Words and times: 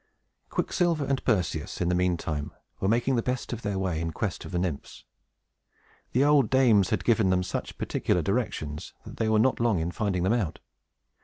Quicksilver 0.49 1.05
and 1.05 1.23
Perseus, 1.23 1.79
in 1.79 1.87
the 1.87 1.93
mean 1.93 2.17
time, 2.17 2.51
were 2.79 2.87
making 2.87 3.17
the 3.17 3.21
best 3.21 3.53
of 3.53 3.61
their 3.61 3.77
way 3.77 4.01
in 4.01 4.09
quest 4.11 4.45
of 4.45 4.51
the 4.51 4.57
Nymphs. 4.57 5.05
The 6.13 6.23
old 6.23 6.49
dames 6.49 6.89
had 6.89 7.03
given 7.05 7.29
them 7.29 7.43
such 7.43 7.77
particular 7.77 8.23
directions, 8.23 8.95
that 9.05 9.17
they 9.17 9.29
were 9.29 9.37
not 9.37 9.59
long 9.59 9.77
in 9.77 9.91
finding 9.91 10.23
them 10.23 10.33
out. 10.33 10.57